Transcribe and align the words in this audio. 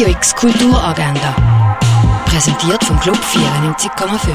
Radio 0.00 0.16
X 0.16 0.34
Kulturagenda. 0.34 1.78
Präsentiert 2.24 2.82
vom 2.84 2.98
Club 3.00 3.16
94,5. 3.16 4.34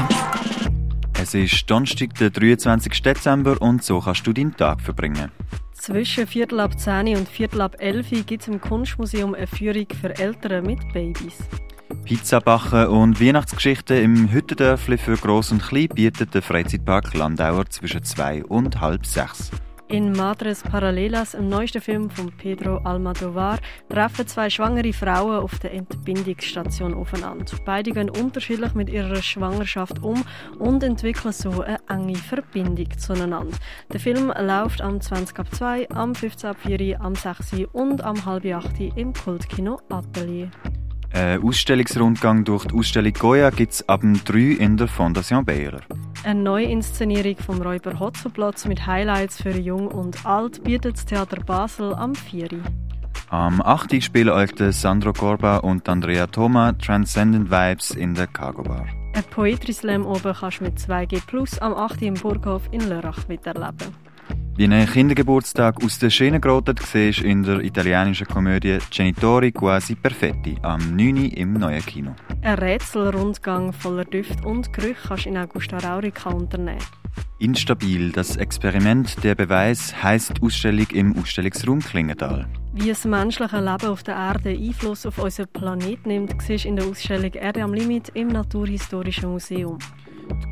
Es 1.20 1.34
ist 1.34 1.68
Donnerstag, 1.68 2.14
der 2.20 2.30
23. 2.30 3.02
Dezember 3.02 3.60
und 3.60 3.82
so 3.82 3.98
kannst 3.98 4.24
du 4.28 4.32
deinen 4.32 4.56
Tag 4.56 4.80
verbringen. 4.80 5.32
Zwischen 5.72 6.28
Viertel 6.28 6.60
ab 6.60 6.78
10 6.78 7.16
und 7.16 7.28
Viertel 7.28 7.62
ab 7.62 7.74
11 7.80 8.26
gibt 8.26 8.42
es 8.42 8.48
im 8.48 8.60
Kunstmuseum 8.60 9.34
eine 9.34 9.48
Führung 9.48 9.86
für 10.00 10.16
Eltern 10.16 10.66
mit 10.66 10.78
Babys. 10.92 11.34
Pizza 12.04 12.40
backen 12.40 12.86
und 12.86 13.20
Weihnachtsgeschichten 13.20 13.96
im 13.96 14.30
Hüttendörfli 14.30 14.98
für 14.98 15.16
Gross 15.16 15.50
und 15.50 15.66
Klein 15.66 15.88
bietet 15.88 16.32
der 16.32 16.42
Freizeitpark 16.42 17.12
Landauer 17.14 17.66
zwischen 17.70 18.04
2 18.04 18.44
und 18.44 18.80
halb 18.80 19.04
6. 19.04 19.50
In 19.88 20.10
Madres 20.10 20.64
Paralelas, 20.64 21.34
im 21.34 21.48
neuesten 21.48 21.80
Film 21.80 22.10
von 22.10 22.32
Pedro 22.36 22.78
Almodovar, 22.78 23.60
treffen 23.88 24.26
zwei 24.26 24.50
schwangere 24.50 24.92
Frauen 24.92 25.44
auf 25.44 25.60
der 25.60 25.74
Entbindungsstation 25.74 26.92
aufeinander. 26.92 27.44
Beide 27.64 27.92
gehen 27.92 28.10
unterschiedlich 28.10 28.74
mit 28.74 28.90
ihrer 28.90 29.22
Schwangerschaft 29.22 30.02
um 30.02 30.24
und 30.58 30.82
entwickeln 30.82 31.32
so 31.32 31.62
eine 31.62 31.78
enge 31.88 32.16
Verbindung 32.16 32.98
zueinander. 32.98 33.56
Der 33.92 34.00
Film 34.00 34.32
läuft 34.36 34.80
am 34.80 35.00
20 35.00 35.38
ab 35.38 35.54
2, 35.54 35.90
am 35.90 36.16
15 36.16 36.50
ab 36.50 36.56
4, 36.66 37.00
am 37.00 37.14
6 37.14 37.52
und 37.72 38.02
am 38.02 38.24
halb 38.26 38.44
8 38.44 38.80
im 38.96 39.12
Kultkino 39.12 39.78
Atelier. 39.88 40.50
Ein 41.12 41.42
Ausstellungsrundgang 41.42 42.44
durch 42.44 42.66
die 42.66 42.74
Ausstellung 42.74 43.12
Goya 43.12 43.50
gibt 43.50 43.72
es 43.72 43.88
ab 43.88 44.02
3 44.02 44.38
in 44.38 44.76
der 44.76 44.88
Fondation 44.88 45.44
Baylor. 45.44 45.80
Eine 46.24 46.42
Neuinszenierung 46.42 47.36
vom 47.36 47.62
Räuber 47.62 47.98
Hotzoplatz 47.98 48.66
mit 48.66 48.86
Highlights 48.86 49.40
für 49.40 49.56
Jung 49.56 49.88
und 49.88 50.26
Alt 50.26 50.62
bietet 50.64 50.96
das 50.96 51.06
Theater 51.06 51.40
Basel 51.42 51.94
am 51.94 52.14
4. 52.14 52.48
Am 53.30 53.60
8. 53.60 54.02
spielen 54.02 54.30
euch 54.30 54.50
Sandro 54.70 55.12
Corba 55.12 55.58
und 55.58 55.88
Andrea 55.88 56.26
Thoma 56.26 56.72
Transcendent 56.72 57.50
Vibes 57.50 57.90
in 57.90 58.14
der 58.14 58.26
Cargo 58.26 58.62
Bar. 58.62 58.86
Ein 59.14 59.24
Poetry 59.30 59.72
Slam 59.72 60.04
oben 60.04 60.34
kannst 60.34 60.60
du 60.60 60.64
mit 60.64 60.78
2G 60.78 61.24
Plus 61.26 61.58
am 61.58 61.74
8. 61.74 62.02
im 62.02 62.14
Burghof 62.14 62.62
in 62.70 62.88
Lörrach 62.88 63.26
miterleben. 63.28 64.05
Wie 64.58 64.64
ein 64.64 64.86
Kindergeburtstag 64.86 65.84
aus 65.84 65.98
der 65.98 66.08
Schiene 66.08 66.40
gerotet 66.40 66.80
siehst 66.80 67.20
in 67.20 67.42
der 67.42 67.60
italienischen 67.60 68.26
Komödie 68.26 68.78
Genitori 68.90 69.52
quasi 69.52 69.94
perfetti 69.94 70.56
am 70.62 70.96
9. 70.96 71.26
im 71.26 71.52
neuen 71.52 71.84
Kino. 71.84 72.14
Ein 72.40 72.58
Rätselrundgang 72.58 73.74
voller 73.74 74.06
Düfte 74.06 74.48
und 74.48 74.72
Gerüche 74.72 74.96
kannst 75.08 75.26
du 75.26 75.28
in 75.28 75.36
Augusta 75.36 75.76
Raurica 75.76 76.30
unternehmen. 76.30 76.80
Instabil, 77.38 78.12
das 78.12 78.36
Experiment, 78.36 79.22
der 79.22 79.34
Beweis, 79.34 79.94
heisst 80.02 80.42
Ausstellung 80.42 80.86
im 80.90 81.18
Ausstellungsraum 81.18 81.80
Klingenthal. 81.80 82.46
Wie 82.72 82.88
das 82.88 83.04
menschliche 83.04 83.60
Leben 83.60 83.88
auf 83.88 84.04
der 84.04 84.14
Erde 84.14 84.48
Einfluss 84.48 85.04
auf 85.04 85.18
unseren 85.18 85.48
Planet 85.48 86.06
nimmt, 86.06 86.34
siehst 86.40 86.64
in 86.64 86.76
der 86.76 86.86
Ausstellung 86.86 87.34
Erde 87.34 87.62
am 87.62 87.74
Limit 87.74 88.08
im 88.14 88.28
Naturhistorischen 88.28 89.28
Museum. 89.32 89.78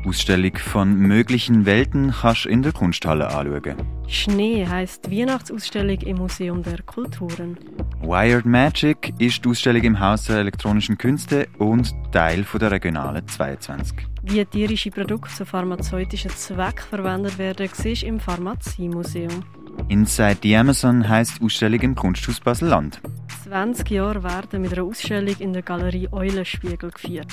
Ausstellung 0.05 0.55
von 0.57 0.95
möglichen 0.95 1.65
Welten 1.65 2.13
kannst 2.21 2.45
du 2.45 2.49
in 2.49 2.61
der 2.61 2.71
Kunsthalle 2.71 3.27
anschauen. 3.27 3.75
Schnee 4.07 4.65
heisst 4.67 5.09
Weihnachtsausstellung 5.11 5.99
im 6.01 6.17
Museum 6.17 6.61
der 6.61 6.81
Kulturen. 6.83 7.57
Wired 8.01 8.45
Magic 8.45 9.13
ist 9.17 9.43
die 9.43 9.49
Ausstellung 9.49 9.81
im 9.81 9.99
Haus 9.99 10.25
der 10.25 10.37
elektronischen 10.37 10.97
Künste 10.97 11.47
und 11.57 11.91
Teil 12.11 12.45
der 12.59 12.71
regionalen 12.71 13.27
22. 13.27 13.97
Wie 14.23 14.45
tierische 14.45 14.91
Produkte 14.91 15.33
zu 15.33 15.45
pharmazeutischen 15.45 16.31
Zwecken 16.31 16.85
verwendet 16.89 17.37
werden, 17.37 17.69
siehst 17.73 18.03
du 18.03 18.07
im 18.07 18.19
Pharmaziemuseum. 18.19 19.43
Inside 19.89 20.37
the 20.43 20.55
Amazon 20.55 21.07
heisst 21.07 21.39
die 21.39 21.45
Ausstellung 21.45 21.79
im 21.81 21.95
Kunsthaus 21.95 22.39
Basel-Land. 22.39 23.01
20 23.43 23.89
Jahre 23.89 24.23
werden 24.23 24.61
mit 24.61 24.73
einer 24.73 24.83
Ausstellung 24.83 25.35
in 25.39 25.53
der 25.53 25.61
Galerie 25.61 26.07
Eulenspiegel 26.11 26.91
gefeiert. 26.91 27.27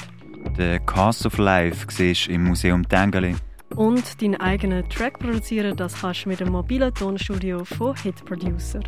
The 0.57 0.79
Cast 0.87 1.25
of 1.27 1.39
Life 1.39 1.87
siehst 1.89 2.29
im 2.29 2.45
Museum 2.45 2.87
Tengeli. 2.87 3.35
Und 3.75 4.21
deinen 4.21 4.37
eigenen 4.41 4.89
Track 4.89 5.19
produzieren, 5.19 5.77
das 5.77 6.01
kannst 6.01 6.25
du 6.25 6.29
mit 6.29 6.41
dem 6.41 6.51
mobilen 6.51 6.93
Tonstudio 6.93 7.65
von 7.65 7.97
Hit 7.97 8.25
Producer. 8.25 8.81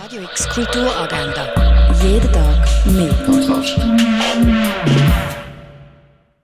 Radio 0.00 0.22
X 0.22 0.48
Kulturagenda. 0.48 1.92
Jeden 2.02 2.32
Tag 2.32 2.86
mehr. 2.86 3.12
Kontrast. 3.26 4.65